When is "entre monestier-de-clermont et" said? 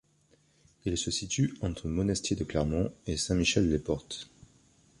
1.61-3.17